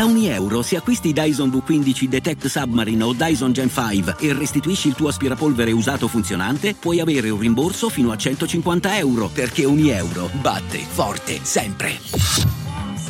[0.00, 4.88] Da ogni euro, se acquisti Dyson V15 Detect Submarine o Dyson Gen 5 e restituisci
[4.88, 9.90] il tuo aspirapolvere usato funzionante, puoi avere un rimborso fino a 150 euro, perché ogni
[9.90, 11.90] euro batte forte sempre.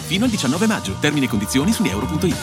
[0.09, 0.97] Fino al 19 maggio.
[0.99, 2.37] Termini e condizioni su euro.it.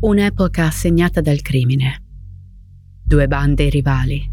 [0.00, 2.02] Un'epoca segnata dal crimine.
[3.00, 4.28] Due bande rivali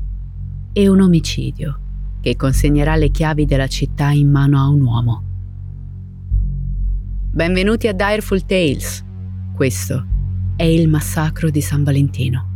[0.74, 1.82] e un omicidio
[2.20, 5.33] che consegnerà le chiavi della città in mano a un uomo.
[7.36, 9.04] Benvenuti a Direful Tales.
[9.56, 10.06] Questo
[10.56, 12.53] è il massacro di San Valentino.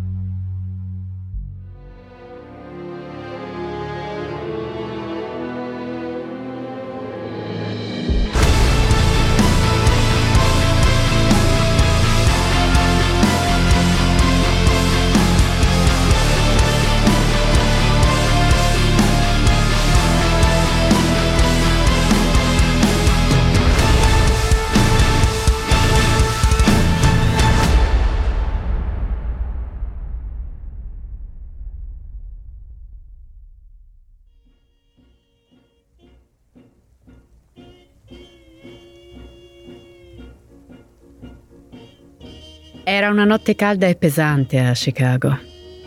[43.18, 45.36] Una notte calda e pesante a Chicago,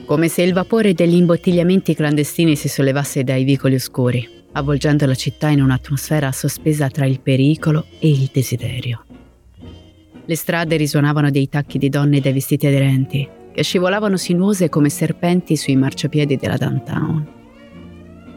[0.05, 5.47] come se il vapore degli imbottigliamenti clandestini si sollevasse dai vicoli oscuri, avvolgendo la città
[5.47, 9.05] in un'atmosfera sospesa tra il pericolo e il desiderio.
[10.25, 15.54] Le strade risuonavano dei tacchi di donne dai vestiti aderenti, che scivolavano sinuose come serpenti
[15.54, 17.28] sui marciapiedi della downtown.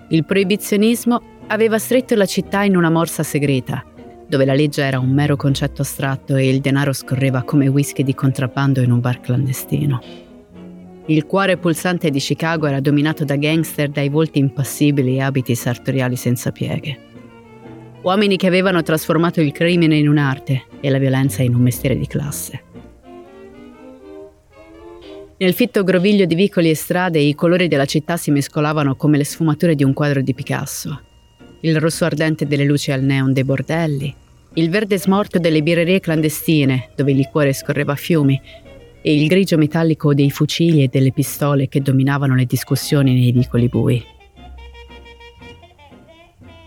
[0.09, 3.83] Il proibizionismo aveva stretto la città in una morsa segreta,
[4.27, 8.13] dove la legge era un mero concetto astratto e il denaro scorreva come whisky di
[8.13, 10.01] contrabbando in un bar clandestino.
[11.07, 16.15] Il cuore pulsante di Chicago era dominato da gangster dai volti impassibili e abiti sartoriali
[16.15, 17.11] senza pieghe.
[18.01, 22.07] Uomini che avevano trasformato il crimine in un'arte e la violenza in un mestiere di
[22.07, 22.63] classe.
[25.37, 29.25] Nel fitto groviglio di vicoli e strade i colori della città si mescolavano come le
[29.25, 31.01] sfumature di un quadro di Picasso
[31.65, 34.13] il rosso ardente delle luci al neon dei bordelli,
[34.55, 38.39] il verde smorto delle birrerie clandestine, dove il liquore scorreva a fiumi,
[39.01, 43.69] e il grigio metallico dei fucili e delle pistole che dominavano le discussioni nei vicoli
[43.69, 44.05] bui.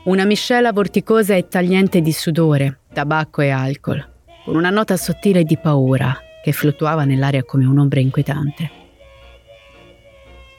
[0.04, 4.04] Una miscela vorticosa e tagliente di sudore, tabacco e alcol,
[4.44, 8.70] con una nota sottile di paura che fluttuava nell'aria come un'ombra inquietante.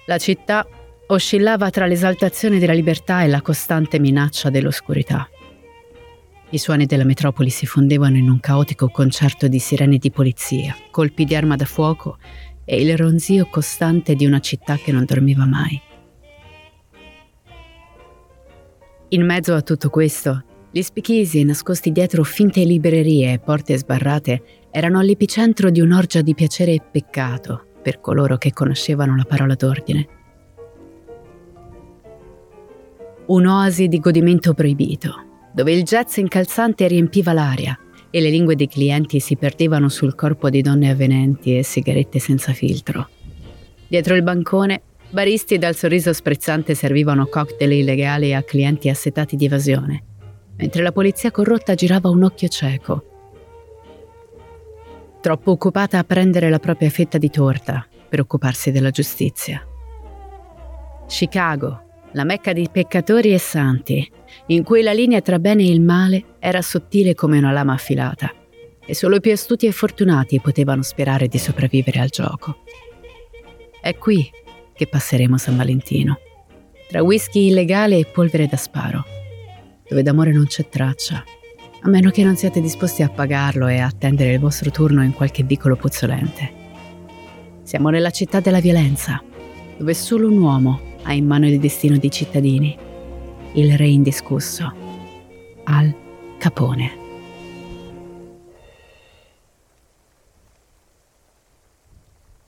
[0.06, 0.68] La città
[1.08, 5.30] oscillava tra l'esaltazione della libertà e la costante minaccia dell'oscurità.
[6.50, 11.26] I suoni della metropoli si fondevano in un caotico concerto di sirene di polizia, colpi
[11.26, 12.18] di arma da fuoco
[12.64, 15.82] e il ronzio costante di una città che non dormiva mai.
[19.10, 25.00] In mezzo a tutto questo, gli spichisi nascosti dietro finte librerie e porte sbarrate erano
[25.00, 30.17] all'epicentro di un'orgia di piacere e peccato per coloro che conoscevano la parola d'ordine.
[33.28, 37.78] Un'oasi di godimento proibito, dove il jazz incalzante riempiva l'aria
[38.10, 42.54] e le lingue dei clienti si perdevano sul corpo di donne avvenenti e sigarette senza
[42.54, 43.10] filtro.
[43.86, 50.04] Dietro il bancone, baristi dal sorriso sprezzante servivano cocktail illegali a clienti assetati di evasione,
[50.56, 53.04] mentre la polizia corrotta girava un occhio cieco.
[55.20, 59.68] Troppo occupata a prendere la propria fetta di torta per occuparsi della giustizia.
[61.08, 61.87] Chicago,
[62.18, 64.12] la mecca di peccatori e santi,
[64.48, 68.34] in cui la linea tra bene e il male era sottile come una lama affilata,
[68.84, 72.64] e solo i più astuti e fortunati potevano sperare di sopravvivere al gioco.
[73.80, 74.28] È qui
[74.74, 76.18] che passeremo San Valentino,
[76.88, 79.06] tra whisky illegale e polvere da sparo,
[79.88, 81.24] dove d'amore non c'è traccia,
[81.82, 85.14] a meno che non siate disposti a pagarlo e a attendere il vostro turno in
[85.14, 86.66] qualche vicolo puzzolente.
[87.62, 89.22] Siamo nella città della violenza,
[89.78, 92.78] dove solo un uomo ha in mano il destino dei cittadini,
[93.54, 94.74] il re indiscusso,
[95.64, 95.94] Al
[96.38, 97.06] Capone.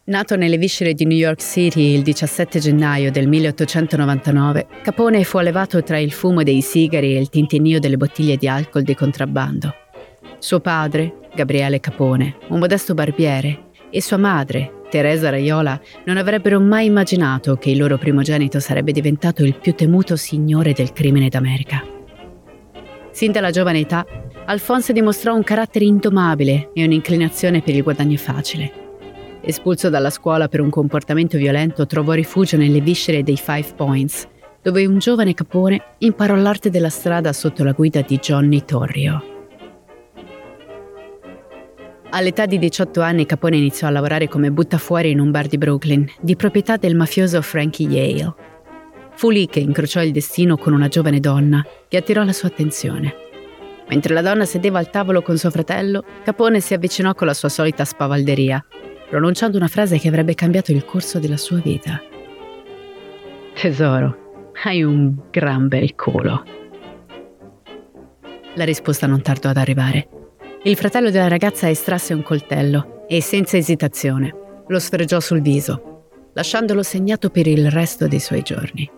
[0.10, 5.84] Nato nelle viscere di New York City il 17 gennaio del 1899, Capone fu allevato
[5.84, 9.72] tra il fumo dei sigari e il tintinnio delle bottiglie di alcol di contrabbando.
[10.40, 16.88] Suo padre, Gabriele Capone, un modesto barbiere, e sua madre, Teresa Raiola, non avrebbero mai
[16.88, 21.83] immaginato che il loro primogenito sarebbe diventato il più temuto signore del crimine d'America.
[23.12, 24.06] Sin dalla giovane età,
[24.45, 28.71] Alphonse dimostrò un carattere indomabile e un'inclinazione per il guadagno facile.
[29.41, 34.27] Espulso dalla scuola per un comportamento violento, trovò rifugio nelle viscere dei Five Points,
[34.62, 39.38] dove un giovane capone imparò l'arte della strada sotto la guida di Johnny Torrio.
[42.12, 46.10] All'età di 18 anni Capone iniziò a lavorare come buttafuori in un bar di Brooklyn,
[46.20, 48.34] di proprietà del mafioso Frankie Yale.
[49.14, 53.14] Fu lì che incrociò il destino con una giovane donna che attirò la sua attenzione.
[53.90, 57.50] Mentre la donna sedeva al tavolo con suo fratello, Capone si avvicinò con la sua
[57.50, 58.64] solita spavalderia
[59.10, 62.00] pronunciando una frase che avrebbe cambiato il corso della sua vita.
[63.56, 66.44] Tesoro, hai un gran bel culo.
[68.54, 70.19] La risposta non tardò ad arrivare.
[70.64, 74.36] Il fratello della ragazza estrasse un coltello e, senza esitazione,
[74.68, 78.90] lo sfregiò sul viso, lasciandolo segnato per il resto dei suoi giorni.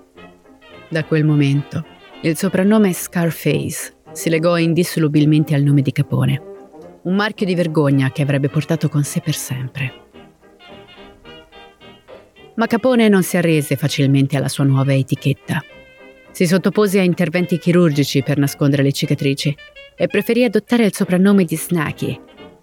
[0.90, 1.86] Da quel momento,
[2.24, 6.42] il soprannome Scarface si legò indissolubilmente al nome di Capone,
[7.04, 9.94] un marchio di vergogna che avrebbe portato con sé per sempre.
[12.56, 15.63] Ma Capone non si arrese facilmente alla sua nuova etichetta.
[16.31, 19.56] Si sottopose a interventi chirurgici per nascondere le cicatrici
[19.95, 22.19] e preferì adottare il soprannome di Snacky,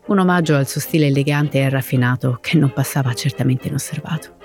[0.06, 4.36] un omaggio al suo stile elegante e raffinato che non passava certamente inosservato.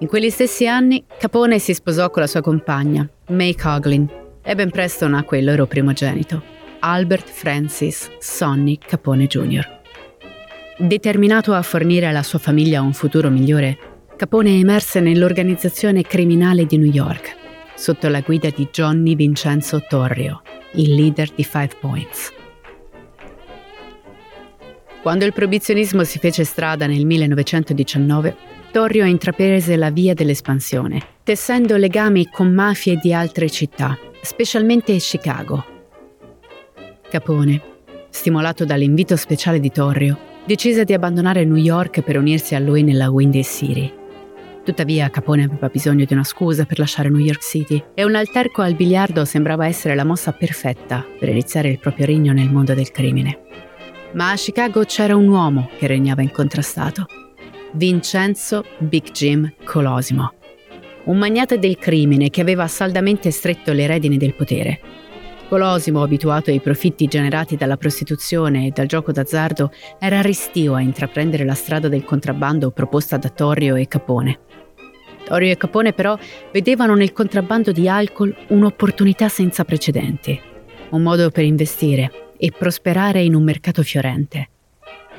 [0.00, 4.08] In quegli stessi anni Capone si sposò con la sua compagna, May Coglin,
[4.42, 6.42] e ben presto nacque il loro primogenito,
[6.80, 9.76] Albert Francis Sonny Capone Jr.
[10.78, 13.76] Determinato a fornire alla sua famiglia un futuro migliore,
[14.16, 17.36] Capone emerse nell'organizzazione criminale di New York,
[17.78, 20.42] sotto la guida di Johnny Vincenzo Torrio,
[20.72, 22.32] il leader di Five Points.
[25.00, 28.36] Quando il proibizionismo si fece strada nel 1919,
[28.72, 35.64] Torrio intraprese la via dell'espansione, tessendo legami con mafie di altre città, specialmente Chicago.
[37.08, 37.62] Capone,
[38.10, 43.08] stimolato dall'invito speciale di Torrio, decise di abbandonare New York per unirsi a lui nella
[43.08, 43.92] Windy City.
[44.68, 48.60] Tuttavia Capone aveva bisogno di una scusa per lasciare New York City e un alterco
[48.60, 52.90] al biliardo sembrava essere la mossa perfetta per iniziare il proprio regno nel mondo del
[52.90, 53.40] crimine.
[54.12, 57.06] Ma a Chicago c'era un uomo che regnava incontrastato.
[57.72, 60.34] Vincenzo Big Jim Colosimo,
[61.04, 64.80] un magnate del crimine che aveva saldamente stretto le redini del potere
[65.48, 71.46] Colosimo, abituato ai profitti generati dalla prostituzione e dal gioco d'azzardo, era restio a intraprendere
[71.46, 74.40] la strada del contrabbando proposta da Torrio e Capone.
[75.28, 76.18] Torrio e Capone però
[76.50, 80.40] vedevano nel contrabbando di alcol un'opportunità senza precedenti,
[80.90, 84.48] un modo per investire e prosperare in un mercato fiorente.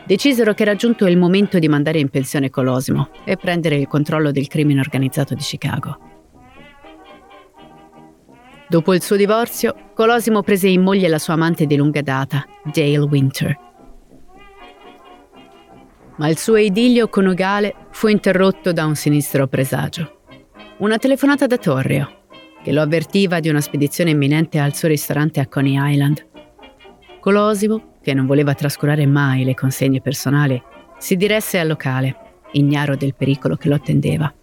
[0.06, 4.32] Decisero che era giunto il momento di mandare in pensione Colosimo e prendere il controllo
[4.32, 6.00] del crimine organizzato di Chicago.
[8.68, 12.98] Dopo il suo divorzio, Colosimo prese in moglie la sua amante di lunga data, Dale
[12.98, 13.69] Winter.
[16.20, 20.24] Ma il suo idillio coniugale fu interrotto da un sinistro presagio.
[20.80, 22.26] Una telefonata da Torrio,
[22.62, 26.28] che lo avvertiva di una spedizione imminente al suo ristorante a Coney Island.
[27.22, 30.62] Colosimo, che non voleva trascurare mai le consegne personali,
[30.98, 34.34] si diresse al locale, ignaro del pericolo che lo attendeva.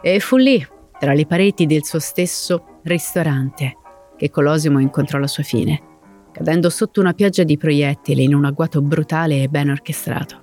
[0.00, 0.64] E fu lì,
[0.96, 3.78] tra le pareti del suo stesso ristorante,
[4.16, 5.82] che Colosimo incontrò la sua fine,
[6.30, 10.42] cadendo sotto una pioggia di proiettili in un agguato brutale e ben orchestrato.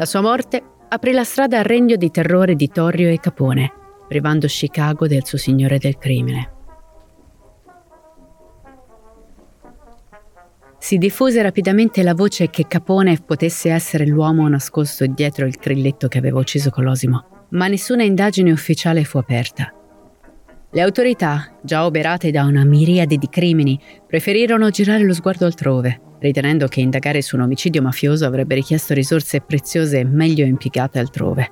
[0.00, 3.70] La sua morte aprì la strada al regno di terrore di Torrio e Capone,
[4.08, 6.52] privando Chicago del suo signore del crimine.
[10.78, 16.16] Si diffuse rapidamente la voce che Capone potesse essere l'uomo nascosto dietro il grilletto che
[16.16, 19.70] aveva ucciso Colosimo, ma nessuna indagine ufficiale fu aperta.
[20.70, 26.68] Le autorità, già oberate da una miriade di crimini, preferirono girare lo sguardo altrove, ritenendo
[26.68, 31.50] che indagare su un omicidio mafioso avrebbe richiesto risorse preziose meglio impiegate altrove.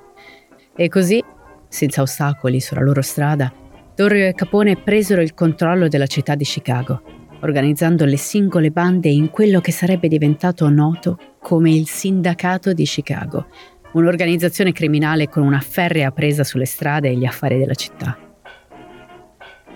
[0.75, 1.21] E così,
[1.67, 3.51] senza ostacoli sulla loro strada,
[3.95, 7.01] Torrio e Capone presero il controllo della città di Chicago,
[7.41, 13.47] organizzando le singole bande in quello che sarebbe diventato noto come il Sindacato di Chicago,
[13.93, 18.28] un'organizzazione criminale con una ferrea presa sulle strade e gli affari della città.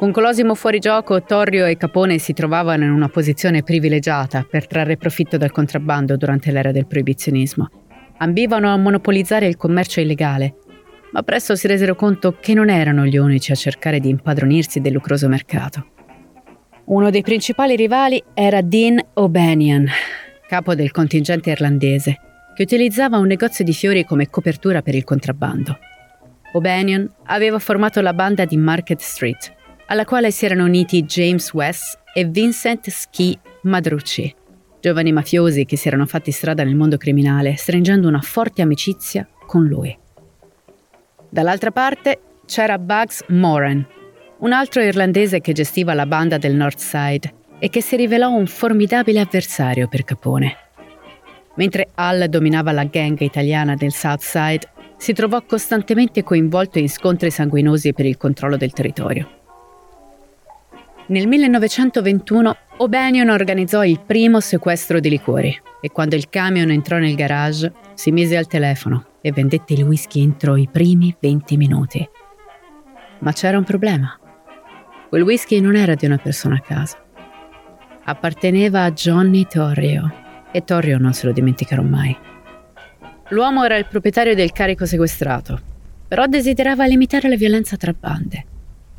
[0.04, 4.98] Con Colosimo fuori gioco, Torrio e Capone si trovavano in una posizione privilegiata per trarre
[4.98, 7.70] profitto dal contrabbando durante l'era del proibizionismo.
[8.18, 10.56] ambivano a monopolizzare il commercio illegale,
[11.14, 14.92] ma presto si resero conto che non erano gli unici a cercare di impadronirsi del
[14.92, 15.86] lucroso mercato.
[16.88, 19.88] Uno dei principali rivali era Dean O'Banion,
[20.50, 22.18] capo del contingente irlandese,
[22.54, 25.78] che utilizzava un negozio di fiori come copertura per il contrabbando.
[26.52, 32.00] O'Banion aveva formato la banda di Market Street, alla quale si erano uniti James West
[32.14, 34.34] e Vincent Ski Madrucci,
[34.80, 39.66] giovani mafiosi che si erano fatti strada nel mondo criminale, stringendo una forte amicizia con
[39.66, 39.98] lui.
[41.30, 43.86] Dall'altra parte c'era Bugs Moran,
[44.40, 48.46] un altro irlandese che gestiva la banda del North Side e che si rivelò un
[48.46, 50.58] formidabile avversario per Capone.
[51.56, 57.32] Mentre Al dominava la gang italiana del South Side, si trovò costantemente coinvolto in scontri
[57.32, 59.43] sanguinosi per il controllo del territorio.
[61.06, 67.16] Nel 1921 O'Banion organizzò il primo sequestro di liquori e quando il camion entrò nel
[67.16, 72.10] garage si mise al telefono e vendette il whisky entro i primi 20 minuti.
[73.20, 74.18] Ma c'era un problema.
[75.10, 76.98] Quel whisky non era di una persona a caso.
[78.06, 80.10] Apparteneva a Johnny Torrio
[80.54, 82.16] e Torrio non se lo dimenticherò mai.
[83.30, 85.60] L'uomo era il proprietario del carico sequestrato,
[86.08, 88.46] però desiderava limitare la violenza tra bande.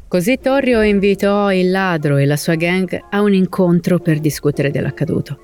[0.09, 5.39] Così Torrio invitò il ladro e la sua gang a un incontro per discutere dell'accaduto.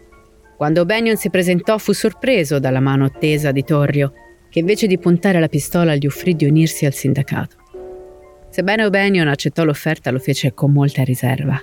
[0.56, 4.12] Quando Bennion si presentò fu sorpreso dalla mano tesa di Torrio,
[4.48, 7.56] che invece di puntare la pistola gli offrì di unirsi al sindacato.
[8.50, 11.60] Sebbene O'Banion accettò l'offerta, lo fece con molta riserva.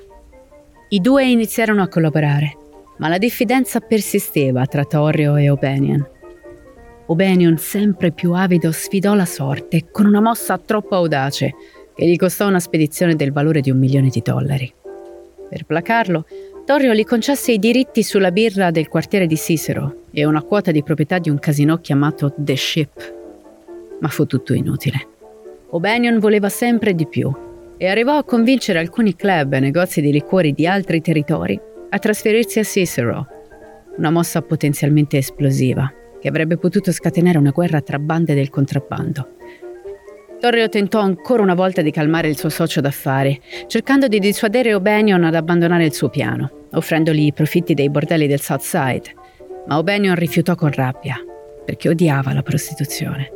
[0.90, 2.58] I due iniziarono a collaborare,
[2.98, 6.06] ma la diffidenza persisteva tra Torrio e O'Banion.
[7.08, 11.54] O'Banion, sempre più avido, sfidò la sorte con una mossa troppo audace
[11.98, 14.72] che gli costò una spedizione del valore di un milione di dollari.
[15.50, 16.26] Per placarlo,
[16.64, 20.84] Torrio gli concesse i diritti sulla birra del quartiere di Cicero e una quota di
[20.84, 23.14] proprietà di un casino chiamato The Ship.
[24.00, 25.08] Ma fu tutto inutile.
[25.70, 27.34] O'Banion voleva sempre di più
[27.78, 32.60] e arrivò a convincere alcuni club e negozi di liquori di altri territori a trasferirsi
[32.60, 33.28] a Cicero,
[33.98, 39.36] una mossa potenzialmente esplosiva che avrebbe potuto scatenare una guerra tra bande del contrabbando.
[40.40, 45.24] Torrio tentò ancora una volta di calmare il suo socio d'affari, cercando di dissuadere O'Banion
[45.24, 49.14] ad abbandonare il suo piano, offrendogli i profitti dei bordelli del South Side,
[49.66, 51.18] ma O'Banion rifiutò con rabbia,
[51.66, 53.32] perché odiava la prostituzione.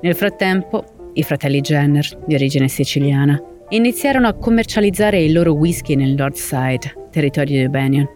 [0.00, 3.38] Nel frattempo, i fratelli Jenner, di origine siciliana,
[3.68, 8.08] iniziarono a commercializzare il loro whisky nel North Side, territorio di O'Banion.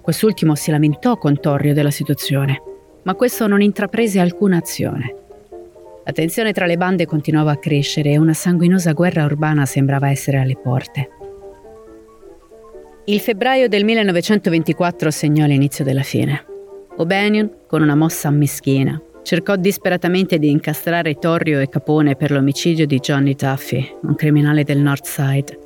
[0.00, 2.62] Quest'ultimo si lamentò con Torrio della situazione,
[3.02, 5.16] ma questo non intraprese alcuna azione.
[6.04, 10.38] La tensione tra le bande continuava a crescere e una sanguinosa guerra urbana sembrava essere
[10.38, 11.08] alle porte.
[13.04, 16.44] Il febbraio del 1924 segnò l'inizio della fine.
[16.96, 22.98] O'Banion, con una mossa meschina, Cercò disperatamente di incastrare Torrio e Capone per l'omicidio di
[22.98, 25.61] Johnny Tuffy, un criminale del North Side.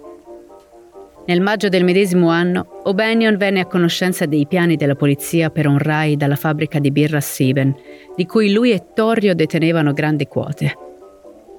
[1.28, 5.76] Nel maggio del medesimo anno, O'Banion venne a conoscenza dei piani della polizia per un
[5.76, 7.74] raid alla fabbrica di birra Sieben,
[8.14, 10.72] di cui lui e Torrio detenevano grandi quote.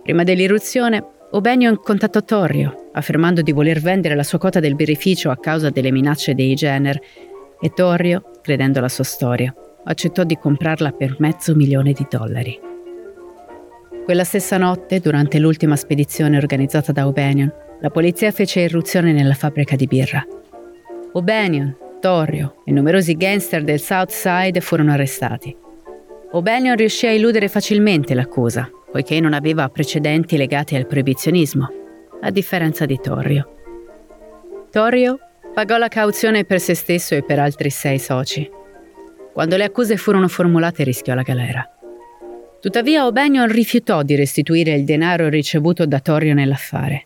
[0.03, 5.37] Prima dell'irruzione, O'Banion contattò Torrio, affermando di voler vendere la sua quota del birrificio a
[5.37, 6.97] causa delle minacce dei Jenner,
[7.59, 12.57] e Torrio, credendo alla sua storia, accettò di comprarla per mezzo milione di dollari.
[14.05, 19.75] Quella stessa notte, durante l'ultima spedizione organizzata da O'Banion, la polizia fece irruzione nella fabbrica
[19.75, 20.25] di birra.
[21.13, 25.55] O'Banion, Torrio e numerosi gangster del South Side furono arrestati.
[26.31, 31.69] O'Banion riuscì a eludere facilmente l'accusa, poiché non aveva precedenti legati al proibizionismo,
[32.21, 33.49] a differenza di Torrio.
[34.69, 35.19] Torrio
[35.53, 38.49] pagò la cauzione per se stesso e per altri sei soci,
[39.33, 41.67] quando le accuse furono formulate rischiò la galera.
[42.59, 47.05] Tuttavia O'Banion rifiutò di restituire il denaro ricevuto da Torrio nell'affare,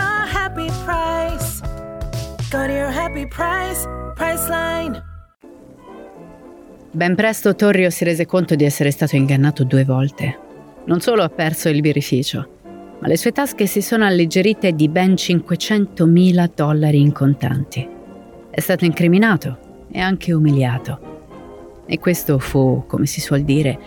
[0.31, 1.61] happy price.
[2.49, 3.85] Go to your happy price,
[4.15, 5.03] Priceline.
[6.91, 10.39] Ben presto Torrio si rese conto di essere stato ingannato due volte.
[10.85, 12.47] Non solo ha perso il birrificio,
[12.99, 17.87] ma le sue tasche si sono alleggerite di ben 500.000 dollari in contanti.
[18.49, 21.09] È stato incriminato e anche umiliato.
[21.85, 23.79] E questo fu, come si suol dire,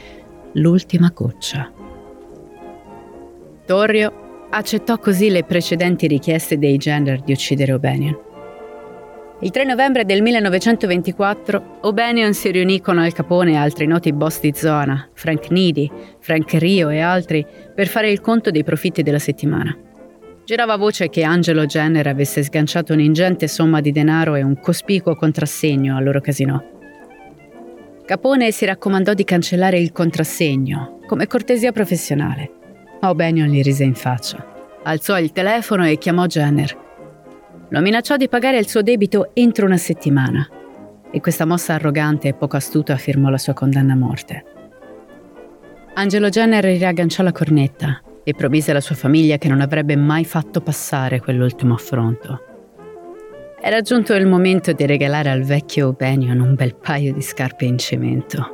[0.52, 1.70] l'ultima goccia.
[3.66, 4.23] Torrio
[4.56, 8.16] accettò così le precedenti richieste dei Jenner di uccidere O'Banion.
[9.40, 14.40] Il 3 novembre del 1924 O'Banion si riunì con Al Capone e altri noti boss
[14.40, 17.44] di zona, Frank Needy, Frank Rio e altri,
[17.74, 19.76] per fare il conto dei profitti della settimana.
[20.44, 25.96] Girava voce che Angelo Jenner avesse sganciato un'ingente somma di denaro e un cospicuo contrassegno
[25.96, 26.64] al loro casino.
[28.06, 32.62] Capone si raccomandò di cancellare il contrassegno, come cortesia professionale.
[33.04, 34.42] Ma O'Banion gli rise in faccia.
[34.82, 36.74] Alzò il telefono e chiamò Jenner.
[37.68, 40.48] Lo minacciò di pagare il suo debito entro una settimana.
[41.10, 44.44] E questa mossa arrogante e poco astuta firmò la sua condanna a morte.
[45.92, 50.62] Angelo Jenner riagganciò la cornetta e promise alla sua famiglia che non avrebbe mai fatto
[50.62, 52.42] passare quell'ultimo affronto.
[53.60, 57.76] Era giunto il momento di regalare al vecchio O'Banion un bel paio di scarpe in
[57.76, 58.53] cemento.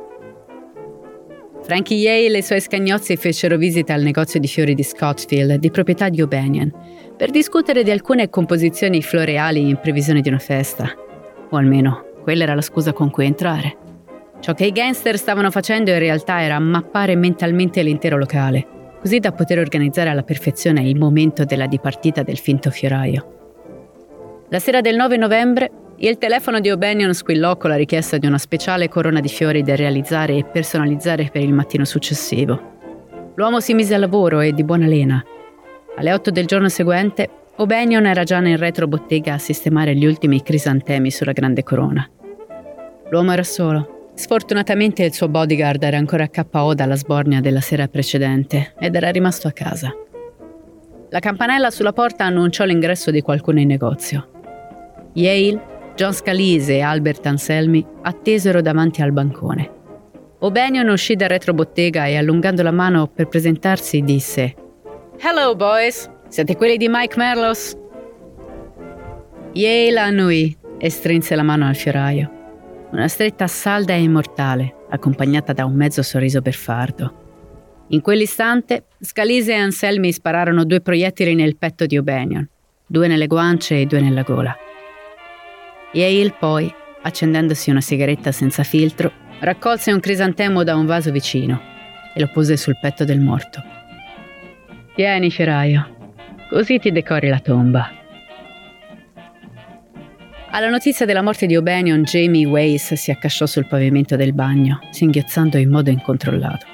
[1.63, 5.69] Frankie Yale e i suoi scagnozzi fecero visita al negozio di fiori di Scottsville, di
[5.69, 6.71] proprietà di O'Banion,
[7.15, 10.91] per discutere di alcune composizioni floreali in previsione di una festa.
[11.49, 13.77] O almeno, quella era la scusa con cui entrare.
[14.39, 18.65] Ciò che i gangster stavano facendo in realtà era mappare mentalmente l'intero locale,
[18.99, 23.39] così da poter organizzare alla perfezione il momento della dipartita del finto fioraio.
[24.49, 25.71] La sera del 9 novembre,
[26.09, 29.75] il telefono di O'Banion squillò con la richiesta di una speciale corona di fiori da
[29.75, 32.69] realizzare e personalizzare per il mattino successivo.
[33.35, 35.23] L'uomo si mise al lavoro e di buona lena.
[35.95, 41.11] Alle 8 del giorno seguente, O'Banion era già nel retrobottega a sistemare gli ultimi crisantemi
[41.11, 42.09] sulla grande corona.
[43.09, 48.73] L'uomo era solo, Sfortunatamente il suo bodyguard era ancora KO dalla sbornia della sera precedente
[48.77, 49.91] ed era rimasto a casa.
[51.09, 54.27] La campanella sulla porta annunciò l'ingresso di qualcuno in negozio.
[55.13, 55.70] Yale,
[56.01, 59.69] John Scalise e Albert Anselmi attesero davanti al bancone.
[60.39, 64.55] O'Banion uscì da retrobottega e allungando la mano per presentarsi disse
[65.19, 67.77] Hello boys, siete quelli di Mike Merlos?
[69.51, 72.31] Yale annui e strinse la mano al fioraio.
[72.93, 77.13] Una stretta salda e immortale, accompagnata da un mezzo sorriso berfardo.
[77.89, 82.49] In quell'istante, Scalise e Anselmi spararono due proiettili nel petto di O'Banion,
[82.87, 84.57] due nelle guance e due nella gola.
[85.93, 91.61] Yale poi, accendendosi una sigaretta senza filtro, raccolse un crisantemo da un vaso vicino
[92.13, 93.61] e lo pose sul petto del morto.
[94.95, 96.13] Tieni, fioraio,
[96.49, 97.91] così ti decori la tomba.
[100.53, 105.57] Alla notizia della morte di O'Banion, Jamie Weiss si accasciò sul pavimento del bagno, singhiozzando
[105.57, 106.65] in modo incontrollato.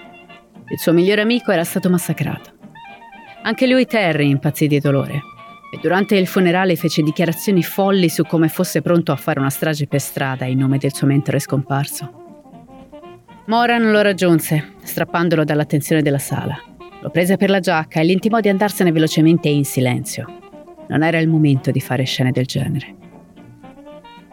[0.70, 2.52] Il suo migliore amico era stato massacrato.
[3.44, 5.22] Anche lui Terry impazzì di dolore
[5.70, 9.88] e durante il funerale fece dichiarazioni folli su come fosse pronto a fare una strage
[9.88, 12.26] per strada in nome del suo mentore scomparso.
[13.48, 16.58] Moran lo raggiunse, strappandolo dall'attenzione della sala.
[17.02, 20.26] Lo prese per la giacca e gli intimò di andarsene velocemente e in silenzio.
[20.90, 22.96] Non era il momento di fare scene del genere.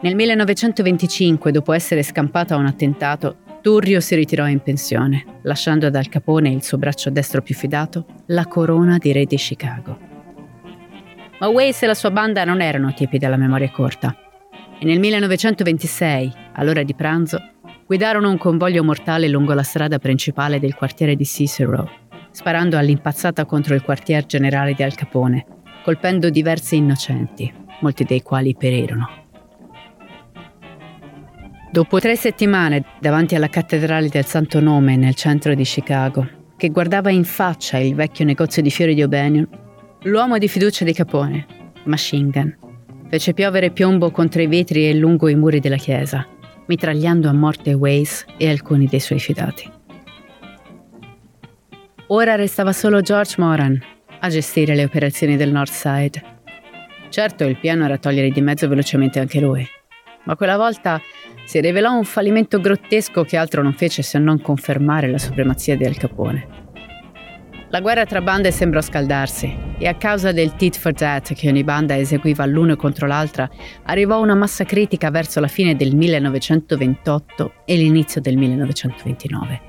[0.01, 5.95] Nel 1925, dopo essere scampato a un attentato, Turrio si ritirò in pensione, lasciando ad
[5.95, 10.14] Al Capone il suo braccio destro più fidato, la corona di re di Chicago.
[11.37, 14.15] Ma Weiss e la sua banda non erano tipi della memoria corta.
[14.79, 17.39] E nel 1926, all'ora di pranzo,
[17.85, 21.89] guidarono un convoglio mortale lungo la strada principale del quartiere di Cicero,
[22.31, 25.45] sparando all'impazzata contro il quartier generale di Al Capone,
[25.83, 29.23] colpendo diversi innocenti, molti dei quali perirono.
[31.69, 37.11] Dopo tre settimane davanti alla cattedrale del Santo Nome nel centro di Chicago, che guardava
[37.11, 39.63] in faccia il vecchio negozio di fiori di O'Banion,
[40.05, 41.47] l'uomo di fiducia di Capone,
[41.85, 42.55] Machine Gun,
[43.09, 46.27] fece piovere piombo contro i vetri e lungo i muri della chiesa,
[46.67, 49.67] mitragliando a morte Weiss e alcuni dei suoi fidati.
[52.07, 53.81] Ora restava solo George Moran
[54.19, 56.23] a gestire le operazioni del North Side.
[57.09, 59.67] Certo, il piano era togliere di mezzo velocemente anche lui,
[60.25, 61.01] ma quella volta
[61.45, 65.85] si rivelò un fallimento grottesco che altro non fece se non confermare la supremazia di
[65.85, 66.64] Al Capone.
[67.75, 71.65] La guerra tra bande sembrò scaldarsi e a causa del tit for tat che ogni
[71.65, 73.49] banda eseguiva l'uno contro l'altra,
[73.83, 79.61] arrivò una massa critica verso la fine del 1928 e l'inizio del 1929.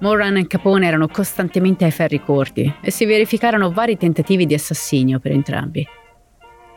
[0.00, 5.18] Moran e Capone erano costantemente ai ferri corti e si verificarono vari tentativi di assassinio
[5.18, 5.88] per entrambi.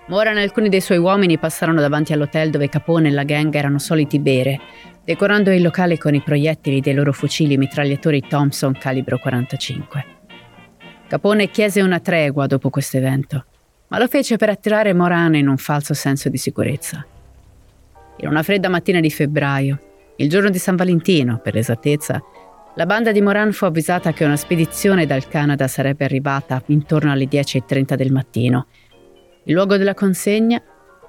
[0.07, 3.77] Moran e alcuni dei suoi uomini passarono davanti all'hotel dove Capone e la gang erano
[3.77, 4.61] soliti bere,
[5.03, 10.14] decorando il locale con i proiettili dei loro fucili mitragliatori Thompson calibro 45.
[11.07, 13.45] Capone chiese una tregua dopo questo evento,
[13.89, 17.05] ma lo fece per attirare Moran in un falso senso di sicurezza.
[18.17, 19.79] In una fredda mattina di febbraio,
[20.17, 22.21] il giorno di San Valentino, per l'esattezza,
[22.77, 27.23] La banda di Moran fu avvisata che una spedizione dal Canada sarebbe arrivata intorno alle
[27.23, 28.67] 10.30 del mattino.
[29.43, 30.61] Il luogo della consegna?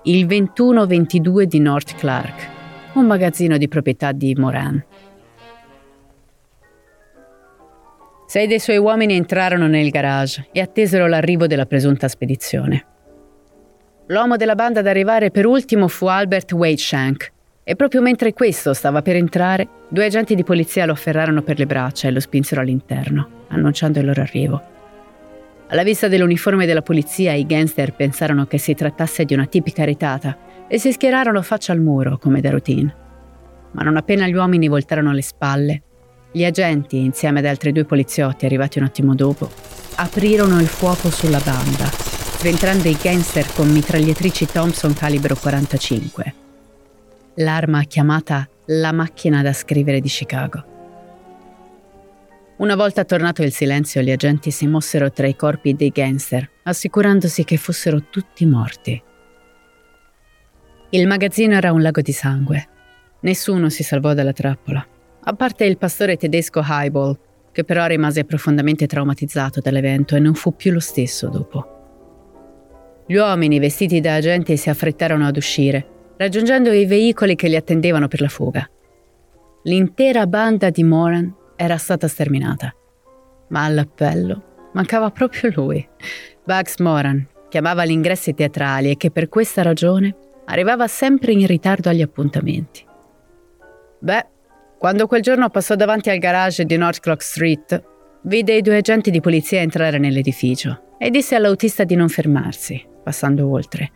[0.04, 2.48] Il 2122 di North Clark,
[2.92, 4.80] un magazzino di proprietà di Moran.
[8.26, 12.84] Sei dei suoi uomini entrarono nel garage e attesero l'arrivo della presunta spedizione.
[14.06, 19.02] L'uomo della banda ad arrivare per ultimo fu Albert Waitshank, e proprio mentre questo stava
[19.02, 23.44] per entrare, due agenti di polizia lo afferrarono per le braccia e lo spinsero all'interno,
[23.48, 24.62] annunciando il loro arrivo.
[25.68, 30.36] Alla vista dell'uniforme della polizia, i gangster pensarono che si trattasse di una tipica retata
[30.68, 32.94] e si schierarono faccia al muro, come da routine.
[33.72, 35.82] Ma non appena gli uomini voltarono le spalle,
[36.30, 39.50] gli agenti, insieme ad altri due poliziotti arrivati un attimo dopo,
[39.96, 41.90] aprirono il fuoco sulla banda,
[42.38, 46.44] sventrando i gangster con mitragliatrici Thompson calibro 45
[47.36, 50.74] l'arma chiamata la macchina da scrivere di Chicago.
[52.56, 57.44] Una volta tornato il silenzio, gli agenti si mossero tra i corpi dei gangster, assicurandosi
[57.44, 59.02] che fossero tutti morti.
[60.90, 62.68] Il magazzino era un lago di sangue.
[63.20, 64.86] Nessuno si salvò dalla trappola,
[65.28, 67.18] a parte il pastore tedesco Highball,
[67.50, 71.74] che però rimase profondamente traumatizzato dall'evento e non fu più lo stesso dopo.
[73.06, 78.08] Gli uomini vestiti da agenti si affrettarono ad uscire raggiungendo i veicoli che li attendevano
[78.08, 78.68] per la fuga.
[79.64, 82.74] L'intera banda di Moran era stata sterminata,
[83.48, 85.86] ma all'appello mancava proprio lui,
[86.44, 90.14] Bugs Moran, che amava gli ingressi teatrali e che per questa ragione
[90.46, 92.84] arrivava sempre in ritardo agli appuntamenti.
[93.98, 94.26] Beh,
[94.78, 97.82] quando quel giorno passò davanti al garage di North Clock Street,
[98.22, 103.50] vide i due agenti di polizia entrare nell'edificio e disse all'autista di non fermarsi, passando
[103.50, 103.90] oltre.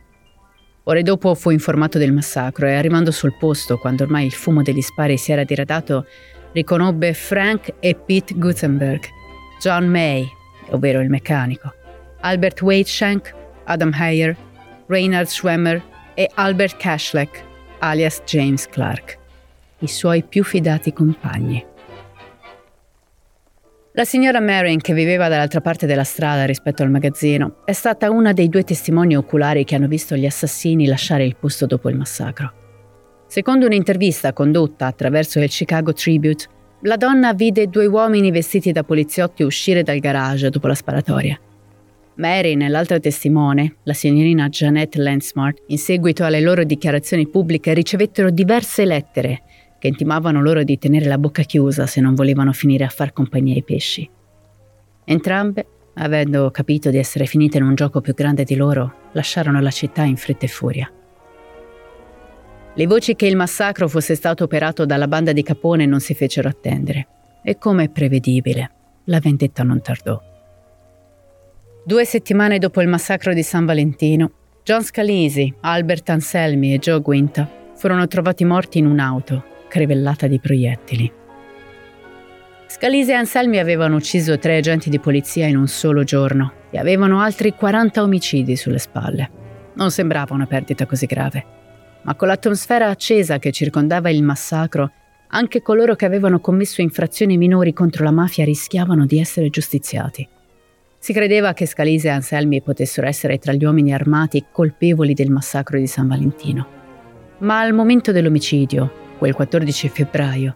[0.85, 4.81] Ore dopo fu informato del massacro e arrivando sul posto, quando ormai il fumo degli
[4.81, 6.07] spari si era diradato,
[6.53, 9.03] riconobbe Frank e Pete Gutenberg,
[9.59, 10.25] John May,
[10.71, 11.71] ovvero il meccanico,
[12.21, 13.33] Albert Waitshank,
[13.65, 14.35] Adam Heyer,
[14.87, 15.83] Reinhard Schwemmer
[16.15, 17.43] e Albert Cashleck,
[17.79, 19.19] alias James Clark,
[19.81, 21.65] i suoi più fidati compagni.
[23.93, 28.31] La signora Marin, che viveva dall'altra parte della strada rispetto al magazzino, è stata una
[28.31, 32.53] dei due testimoni oculari che hanno visto gli assassini lasciare il posto dopo il massacro.
[33.27, 36.45] Secondo un'intervista condotta attraverso il Chicago Tribute,
[36.83, 41.37] la donna vide due uomini vestiti da poliziotti uscire dal garage dopo la sparatoria.
[42.15, 48.29] Mary e l'altra testimone, la signorina Janet Lansmart, in seguito alle loro dichiarazioni pubbliche ricevettero
[48.29, 49.41] diverse lettere
[49.81, 53.55] che intimavano loro di tenere la bocca chiusa se non volevano finire a far compagnia
[53.55, 54.07] ai pesci.
[55.05, 55.65] Entrambe,
[55.95, 60.03] avendo capito di essere finite in un gioco più grande di loro, lasciarono la città
[60.03, 60.91] in fretta e furia.
[62.75, 66.47] Le voci che il massacro fosse stato operato dalla banda di Capone non si fecero
[66.47, 67.07] attendere
[67.41, 68.71] e come prevedibile,
[69.05, 70.21] la vendetta non tardò.
[71.83, 77.49] Due settimane dopo il massacro di San Valentino, John Scalisi, Albert Anselmi e Joe Guinta
[77.73, 81.11] furono trovati morti in un'auto crivellata di proiettili.
[82.67, 87.21] Scalise e Anselmi avevano ucciso tre agenti di polizia in un solo giorno e avevano
[87.21, 89.29] altri 40 omicidi sulle spalle.
[89.75, 91.45] Non sembrava una perdita così grave,
[92.01, 94.91] ma con l'atmosfera accesa che circondava il massacro,
[95.29, 100.27] anche coloro che avevano commesso infrazioni minori contro la mafia rischiavano di essere giustiziati.
[100.97, 105.79] Si credeva che Scalise e Anselmi potessero essere tra gli uomini armati colpevoli del massacro
[105.79, 106.79] di San Valentino.
[107.39, 110.55] Ma al momento dell'omicidio, quel 14 febbraio,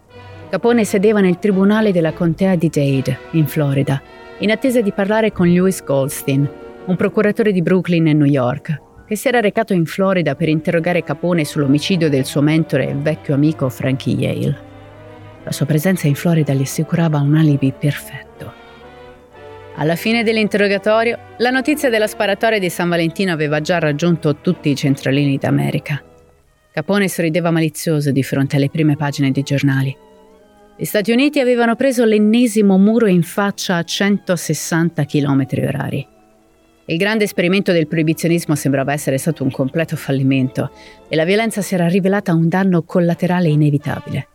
[0.50, 4.02] Capone sedeva nel tribunale della contea di Dade, in Florida,
[4.40, 6.50] in attesa di parlare con Lewis Goldstein,
[6.86, 11.04] un procuratore di Brooklyn e New York, che si era recato in Florida per interrogare
[11.04, 14.58] Capone sull'omicidio del suo mentore e vecchio amico Frankie Yale.
[15.44, 18.52] La sua presenza in Florida gli assicurava un alibi perfetto.
[19.76, 24.76] Alla fine dell'interrogatorio, la notizia della sparatoria di San Valentino aveva già raggiunto tutti i
[24.76, 26.02] centralini d'America.
[26.76, 29.96] Capone sorrideva malizioso di fronte alle prime pagine dei giornali.
[30.76, 36.06] Gli Stati Uniti avevano preso l'ennesimo muro in faccia a 160 km orari.
[36.88, 40.70] Il grande esperimento del proibizionismo sembrava essere stato un completo fallimento
[41.08, 44.28] e la violenza si era rivelata un danno collaterale inevitabile.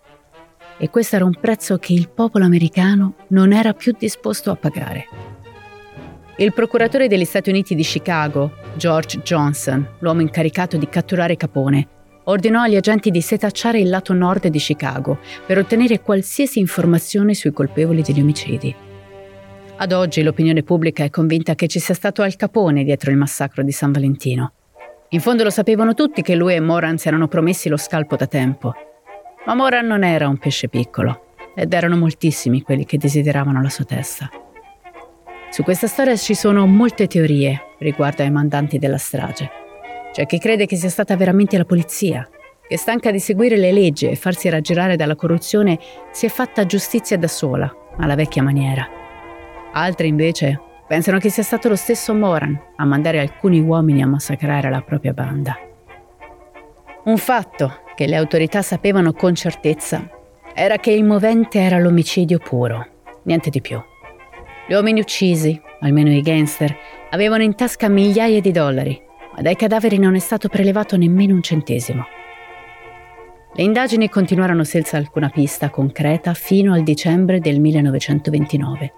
[0.79, 5.07] E questo era un prezzo che il popolo americano non era più disposto a pagare.
[6.39, 11.99] Il procuratore degli Stati Uniti di Chicago, George Johnson, l'uomo incaricato di catturare Capone,
[12.31, 17.53] ordinò agli agenti di setacciare il lato nord di Chicago per ottenere qualsiasi informazione sui
[17.53, 18.75] colpevoli degli omicidi.
[19.77, 23.63] Ad oggi l'opinione pubblica è convinta che ci sia stato Al Capone dietro il massacro
[23.63, 24.53] di San Valentino.
[25.11, 28.27] In fondo lo sapevano tutti che lui e Moran si erano promessi lo scalpo da
[28.27, 28.75] tempo.
[29.47, 33.85] Ma Moran non era un pesce piccolo ed erano moltissimi quelli che desideravano la sua
[33.85, 34.31] testa.
[35.51, 39.60] Su questa storia ci sono molte teorie riguardo ai mandanti della strage.
[40.13, 42.29] C'è chi crede che sia stata veramente la polizia,
[42.67, 45.79] che stanca di seguire le leggi e farsi raggirare dalla corruzione
[46.11, 48.89] si è fatta giustizia da sola, alla vecchia maniera.
[49.73, 54.69] Altri invece pensano che sia stato lo stesso Moran a mandare alcuni uomini a massacrare
[54.69, 55.57] la propria banda.
[57.05, 60.09] Un fatto che le autorità sapevano con certezza
[60.53, 62.87] era che il movente era l'omicidio puro,
[63.23, 63.81] niente di più.
[64.67, 66.77] Gli uomini uccisi, almeno i gangster,
[67.11, 71.43] avevano in tasca migliaia di dollari, ma dai cadaveri non è stato prelevato nemmeno un
[71.43, 72.07] centesimo.
[73.53, 78.93] Le indagini continuarono senza alcuna pista concreta fino al dicembre del 1929.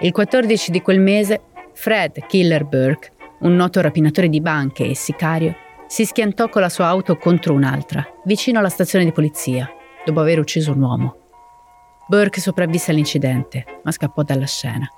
[0.00, 1.40] Il 14 di quel mese,
[1.72, 5.56] Fred Killer Burke, un noto rapinatore di banche e sicario,
[5.86, 9.68] si schiantò con la sua auto contro un'altra, vicino alla stazione di polizia,
[10.04, 11.16] dopo aver ucciso un uomo.
[12.06, 14.88] Burke sopravvisse all'incidente, ma scappò dalla scena.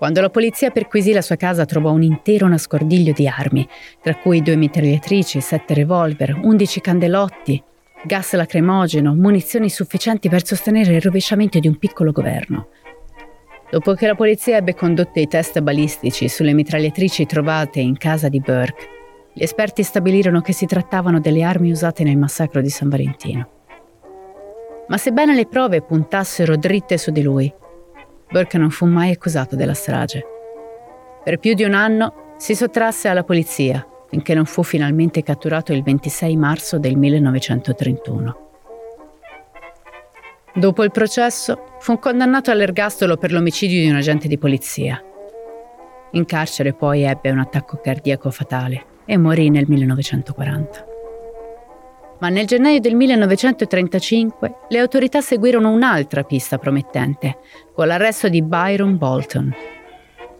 [0.00, 3.68] Quando la polizia perquisì la sua casa trovò un intero nascondiglio di armi,
[4.00, 7.62] tra cui due mitragliatrici, sette revolver, undici candelotti,
[8.04, 12.68] gas lacrimogeno, munizioni sufficienti per sostenere il rovesciamento di un piccolo governo.
[13.70, 18.40] Dopo che la polizia ebbe condotto i test balistici sulle mitragliatrici trovate in casa di
[18.40, 18.88] Burke,
[19.34, 23.48] gli esperti stabilirono che si trattavano delle armi usate nel massacro di San Valentino.
[24.88, 27.52] Ma sebbene le prove puntassero dritte su di lui,
[28.30, 30.24] Burke non fu mai accusato della strage.
[31.24, 35.82] Per più di un anno si sottrasse alla polizia finché non fu finalmente catturato il
[35.82, 38.48] 26 marzo del 1931.
[40.54, 45.00] Dopo il processo fu condannato all'ergastolo per l'omicidio di un agente di polizia.
[46.12, 50.89] In carcere poi ebbe un attacco cardiaco fatale e morì nel 1940
[52.20, 57.38] ma nel gennaio del 1935 le autorità seguirono un'altra pista promettente,
[57.74, 59.54] con l'arresto di Byron Bolton.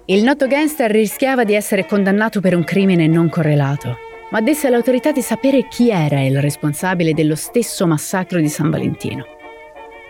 [0.07, 3.97] Il noto gangster rischiava di essere condannato per un crimine non correlato,
[4.31, 8.71] ma disse alle autorità di sapere chi era il responsabile dello stesso massacro di San
[8.71, 9.25] Valentino.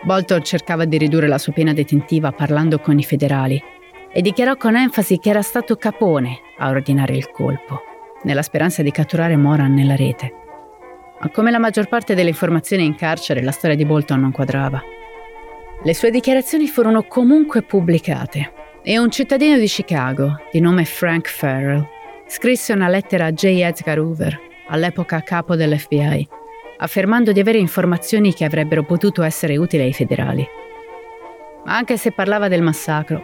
[0.03, 3.61] Bolton cercava di ridurre la sua pena detentiva parlando con i federali
[4.11, 7.81] e dichiarò con enfasi che era stato Capone a ordinare il colpo,
[8.23, 10.39] nella speranza di catturare Moran nella rete
[11.29, 14.81] come la maggior parte delle informazioni in carcere la storia di Bolton non quadrava.
[15.83, 18.53] Le sue dichiarazioni furono comunque pubblicate
[18.83, 21.87] e un cittadino di Chicago, di nome Frank Farrell,
[22.27, 23.45] scrisse una lettera a J.
[23.45, 26.27] Edgar Hoover, all'epoca capo dell'FBI,
[26.77, 30.47] affermando di avere informazioni che avrebbero potuto essere utili ai federali.
[31.65, 33.23] Ma anche se parlava del massacro,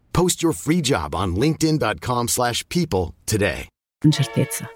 [0.11, 3.67] Post your free job on linkedin.com/people today.
[4.03, 4.67] Incertezza.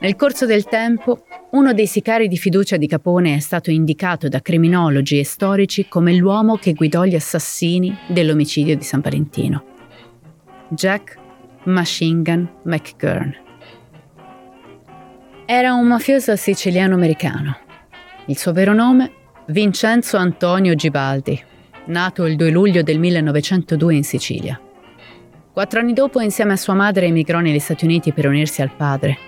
[0.00, 4.40] Nel corso del tempo, uno dei sicari di fiducia di Capone è stato indicato da
[4.40, 9.64] criminologi e storici come l'uomo che guidò gli assassini dell'omicidio di San Valentino.
[10.70, 11.18] Jack
[11.64, 13.36] Machine Gun McGurn.
[15.46, 17.56] Era un mafioso siciliano-americano.
[18.26, 19.12] Il suo vero nome?
[19.46, 21.40] Vincenzo Antonio Gibaldi,
[21.86, 24.60] nato il 2 luglio del 1902 in Sicilia.
[25.52, 29.18] Quattro anni dopo, insieme a sua madre, emigrò negli Stati Uniti per unirsi al padre.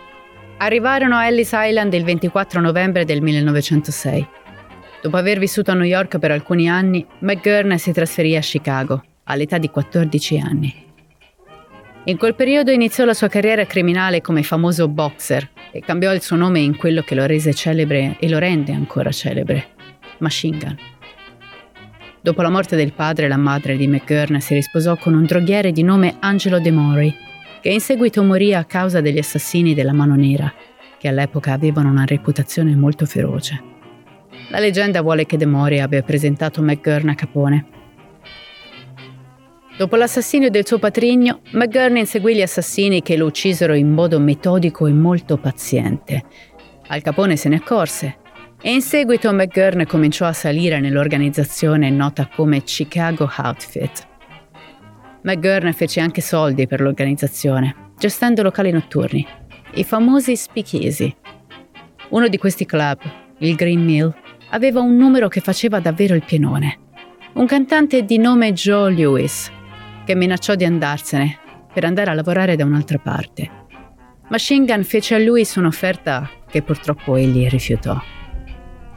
[0.59, 4.27] Arrivarono a Ellis Island il 24 novembre del 1906.
[5.03, 9.59] Dopo aver vissuto a New York per alcuni anni, McGurn si trasferì a Chicago, all'età
[9.59, 10.83] di 14 anni.
[12.05, 16.37] In quel periodo iniziò la sua carriera criminale come famoso boxer e cambiò il suo
[16.37, 19.69] nome in quello che lo rese celebre e lo rende ancora celebre,
[20.19, 20.94] Machine Gun.
[22.25, 25.83] Dopo la morte del padre, la madre di McGurn si risposò con un droghiere di
[25.83, 27.15] nome Angelo De Mori,
[27.61, 30.51] che in seguito morì a causa degli assassini della Mano Nera,
[30.99, 33.63] che all'epoca avevano una reputazione molto feroce.
[34.49, 37.67] La leggenda vuole che De Mori abbia presentato McGurn a Capone.
[39.77, 44.87] Dopo l'assassinio del suo patrigno, McGurn inseguì gli assassini che lo uccisero in modo metodico
[44.87, 46.23] e molto paziente.
[46.87, 48.23] Al Capone se ne accorse
[48.67, 54.07] e in seguito McGurn cominciò a salire nell'organizzazione nota come Chicago Outfit.
[55.21, 59.27] McGurn fece anche soldi per l'organizzazione, gestendo locali notturni,
[59.75, 61.15] i famosi speakeasy.
[62.09, 63.01] Uno di questi club,
[63.41, 64.15] il Green Mill,
[64.49, 66.79] aveva un numero che faceva davvero il pienone.
[67.35, 69.53] Un cantante di nome Joe Lewis,
[70.07, 71.39] che minacciò di andarsene
[71.71, 73.51] per andare a lavorare da un'altra parte.
[74.29, 78.01] Machine Gun fece a Lewis un'offerta che purtroppo egli rifiutò.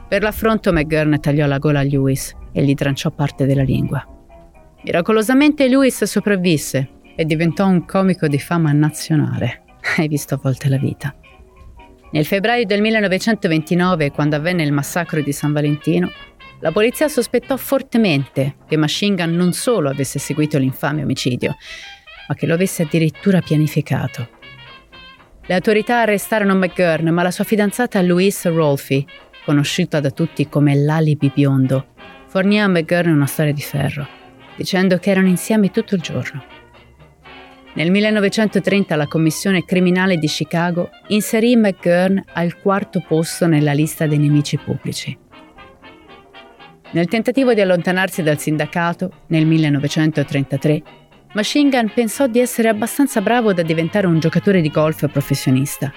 [0.08, 4.02] Per l'affronto McGurn tagliò la gola a Lewis e gli tranciò parte della lingua.
[4.82, 9.64] Miracolosamente Lewis sopravvisse e diventò un comico di fama nazionale.
[9.98, 11.14] Hai visto a volte la vita.
[12.12, 16.10] Nel febbraio del 1929, quando avvenne il massacro di San Valentino,
[16.60, 21.54] la polizia sospettò fortemente che Machine Gun non solo avesse seguito l'infame omicidio,
[22.28, 24.36] ma che lo avesse addirittura pianificato.
[25.46, 29.06] Le autorità arrestarono McGurn, ma la sua fidanzata Louise Rolfi,
[29.48, 31.86] conosciuta da tutti come l'alibi biondo,
[32.26, 34.06] fornì a McGurn una storia di ferro,
[34.56, 36.44] dicendo che erano insieme tutto il giorno.
[37.72, 44.18] Nel 1930 la Commissione criminale di Chicago inserì McGurn al quarto posto nella lista dei
[44.18, 45.16] nemici pubblici.
[46.90, 50.82] Nel tentativo di allontanarsi dal sindacato, nel 1933,
[51.32, 55.90] Machine Gun pensò di essere abbastanza bravo da diventare un giocatore di golf professionista.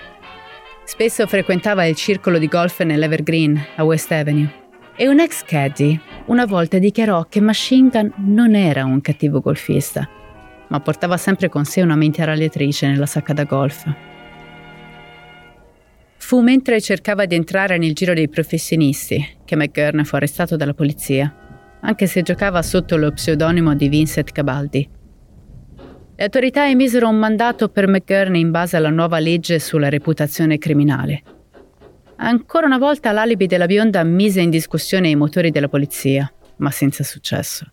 [0.91, 4.51] Spesso frequentava il circolo di golf nell'Evergreen, a West Avenue,
[4.97, 10.07] e un ex caddy una volta dichiarò che Machine Gun non era un cattivo golfista,
[10.67, 13.89] ma portava sempre con sé una mitragliatrice nella sacca da golf.
[16.17, 21.33] Fu mentre cercava di entrare nel giro dei professionisti che McGurn fu arrestato dalla polizia,
[21.79, 24.89] anche se giocava sotto lo pseudonimo di Vincent Cabaldi.
[26.21, 31.23] Le autorità emisero un mandato per McGurn in base alla nuova legge sulla reputazione criminale.
[32.17, 37.03] Ancora una volta l'alibi della bionda mise in discussione i motori della polizia, ma senza
[37.03, 37.65] successo.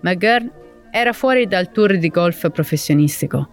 [0.00, 0.50] McGurn
[0.90, 3.50] era fuori dal tour di golf professionistico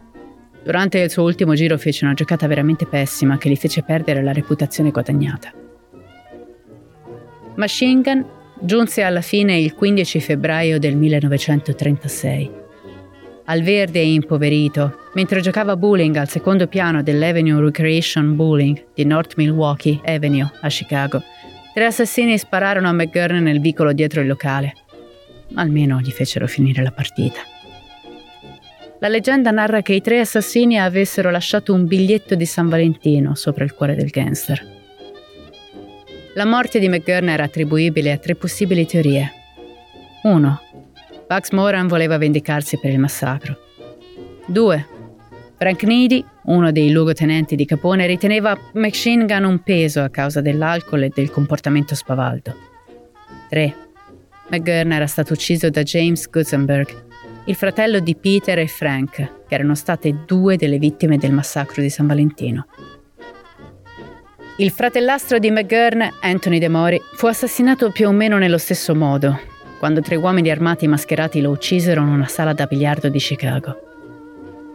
[0.64, 4.32] Durante il suo ultimo giro fece una giocata veramente pessima che gli fece perdere la
[4.32, 5.52] reputazione guadagnata.
[7.56, 8.26] Machine Gun
[8.62, 12.59] giunse alla fine il 15 febbraio del 1936.
[13.50, 19.34] Al verde e impoverito, mentre giocava bowling al secondo piano dell'Avenue Recreation Bowling di North
[19.38, 21.24] Milwaukee Avenue a Chicago,
[21.74, 24.76] tre assassini spararono a McGurn nel vicolo dietro il locale.
[25.56, 27.40] Almeno gli fecero finire la partita.
[29.00, 33.64] La leggenda narra che i tre assassini avessero lasciato un biglietto di San Valentino sopra
[33.64, 34.64] il cuore del gangster.
[36.36, 39.32] La morte di McGurn era attribuibile a tre possibili teorie.
[40.22, 40.62] 1.
[41.30, 43.56] Bugs Moran voleva vendicarsi per il massacro.
[44.48, 44.88] 2.
[45.58, 51.04] Frank Needy, uno dei luogotenenti di Capone, riteneva Machine Gun un peso a causa dell'alcol
[51.04, 52.56] e del comportamento spavaldo.
[53.48, 53.76] 3.
[54.48, 57.04] McGurn era stato ucciso da James Gutenberg,
[57.46, 59.16] il fratello di Peter e Frank,
[59.48, 62.66] che erano state due delle vittime del massacro di San Valentino.
[64.58, 69.40] Il fratellastro di McGurn, Anthony De Mori, fu assassinato più o meno nello stesso modo,
[69.80, 73.88] quando tre uomini armati mascherati lo uccisero in una sala da biliardo di Chicago.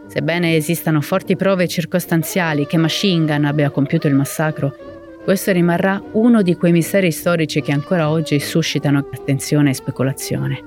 [0.07, 4.75] Sebbene esistano forti prove circostanziali che Machine Gun abbia compiuto il massacro,
[5.23, 10.63] questo rimarrà uno di quei misteri storici che ancora oggi suscitano attenzione e speculazione.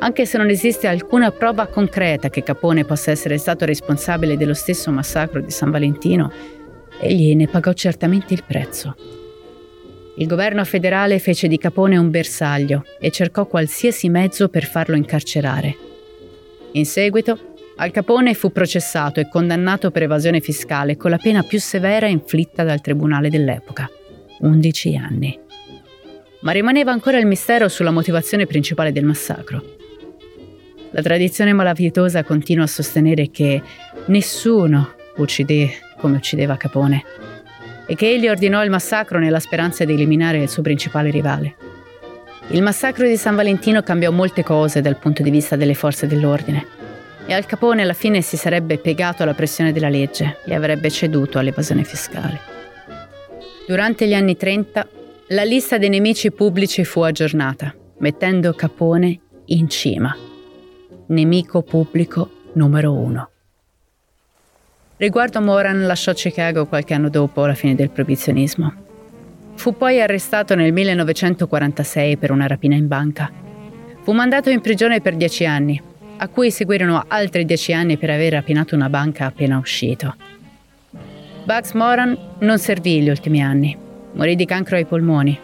[0.00, 4.90] Anche se non esiste alcuna prova concreta che Capone possa essere stato responsabile dello stesso
[4.90, 6.30] massacro di San Valentino,
[7.00, 8.94] egli ne pagò certamente il prezzo.
[10.18, 15.76] Il governo federale fece di Capone un bersaglio e cercò qualsiasi mezzo per farlo incarcerare.
[16.72, 21.60] In seguito, Al Capone fu processato e condannato per evasione fiscale con la pena più
[21.60, 23.88] severa inflitta dal tribunale dell'epoca,
[24.40, 25.38] 11 anni.
[26.40, 29.62] Ma rimaneva ancora il mistero sulla motivazione principale del massacro.
[30.90, 33.62] La tradizione malavitosa continua a sostenere che
[34.06, 37.04] nessuno uccide come uccideva Capone
[37.88, 41.56] e che egli ordinò il massacro nella speranza di eliminare il suo principale rivale.
[42.50, 46.66] Il massacro di San Valentino cambiò molte cose dal punto di vista delle forze dell'ordine
[47.26, 51.38] e Al Capone alla fine si sarebbe piegato alla pressione della legge e avrebbe ceduto
[51.38, 52.38] all'evasione fiscale.
[53.66, 54.88] Durante gli anni 30
[55.28, 60.14] la lista dei nemici pubblici fu aggiornata, mettendo Capone in cima
[61.08, 63.30] nemico pubblico numero uno.
[64.98, 68.74] Riguardo Moran lasciò Chicago qualche anno dopo la fine del proibizionismo.
[69.54, 73.30] Fu poi arrestato nel 1946 per una rapina in banca.
[74.02, 75.80] Fu mandato in prigione per dieci anni,
[76.16, 80.16] a cui seguirono altri dieci anni per aver rapinato una banca appena uscito.
[81.44, 83.76] Bugs Moran non servì gli ultimi anni.
[84.14, 85.38] Morì di cancro ai polmoni,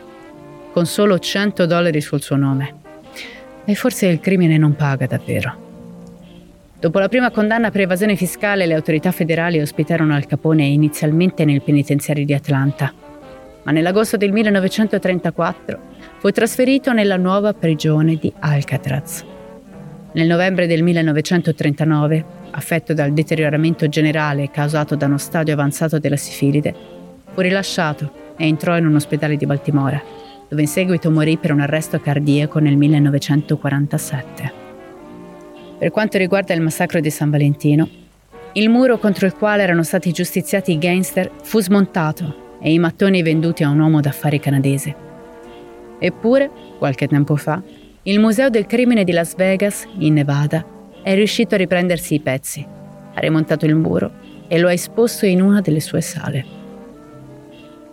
[0.72, 2.74] con solo 100 dollari sul suo nome.
[3.64, 5.63] E forse il crimine non paga davvero.
[6.85, 11.62] Dopo la prima condanna per evasione fiscale, le autorità federali ospitarono Al Capone inizialmente nel
[11.62, 12.93] penitenziario di Atlanta.
[13.62, 15.80] ma nell'agosto del 1934
[16.18, 19.24] fu trasferito nella nuova prigione di Alcatraz.
[20.12, 26.74] Nel novembre del 1939, affetto dal deterioramento generale causato da uno stadio avanzato della sifilide,
[27.32, 30.03] fu rilasciato e entrò in un ospedale di Baltimora,
[30.51, 34.63] dove in seguito morì per un arresto cardiaco nel 1947.
[35.85, 37.87] Per quanto riguarda il massacro di San Valentino,
[38.55, 43.20] il muro contro il quale erano stati giustiziati i gangster fu smontato e i mattoni
[43.20, 44.97] venduti a un uomo d'affari canadese.
[45.99, 47.62] Eppure, qualche tempo fa,
[48.05, 50.64] il Museo del Crimine di Las Vegas, in Nevada,
[51.03, 52.66] è riuscito a riprendersi i pezzi,
[53.12, 54.11] ha rimontato il muro
[54.49, 56.47] e lo ha esposto in una delle sue sale.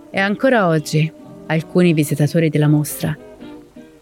[0.10, 1.12] E ancora oggi
[1.48, 3.14] alcuni visitatori della mostra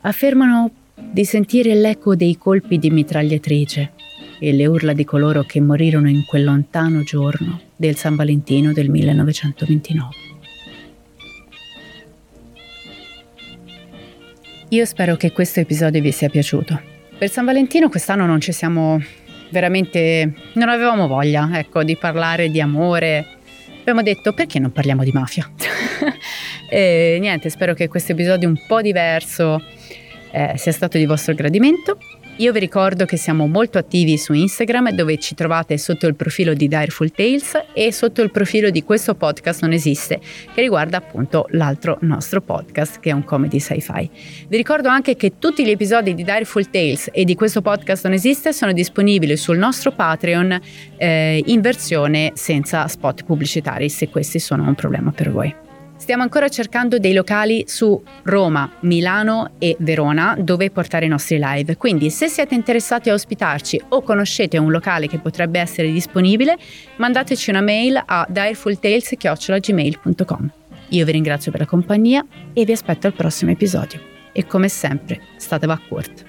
[0.01, 0.78] affermano
[1.11, 3.91] di sentire l'eco dei colpi di mitragliatrice
[4.39, 8.89] e le urla di coloro che morirono in quel lontano giorno del San Valentino del
[8.89, 10.07] 1929.
[14.69, 16.79] Io spero che questo episodio vi sia piaciuto.
[17.17, 19.01] Per San Valentino quest'anno non ci siamo
[19.49, 20.31] veramente...
[20.53, 23.25] non avevamo voglia, ecco, di parlare di amore.
[23.79, 25.49] Abbiamo detto perché non parliamo di mafia?
[26.69, 29.59] e niente, spero che questo episodio un po' diverso
[30.31, 31.97] eh, sia stato di vostro gradimento.
[32.39, 36.53] Io vi ricordo che siamo molto attivi su Instagram dove ci trovate sotto il profilo
[36.53, 40.21] di Direful Tales e sotto il profilo di questo podcast non esiste
[40.53, 44.09] che riguarda appunto l'altro nostro podcast che è un comedy sci-fi.
[44.47, 48.13] Vi ricordo anche che tutti gli episodi di Direful Tales e di questo podcast non
[48.13, 50.61] esiste sono disponibili sul nostro Patreon
[50.95, 55.68] eh, in versione senza spot pubblicitari se questi sono un problema per voi.
[56.09, 61.77] Stiamo ancora cercando dei locali su Roma, Milano e Verona dove portare i nostri live.
[61.77, 66.57] Quindi se siete interessati a ospitarci o conoscete un locale che potrebbe essere disponibile,
[66.95, 70.51] mandateci una mail a direfultales.gmail.com.
[70.87, 74.01] Io vi ringrazio per la compagnia e vi aspetto al prossimo episodio.
[74.31, 76.28] E come sempre, state backcourt.